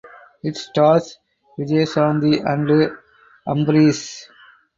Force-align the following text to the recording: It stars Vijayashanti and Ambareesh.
It 0.41 0.57
stars 0.57 1.19
Vijayashanti 1.59 2.43
and 2.43 2.91
Ambareesh. 3.47 4.23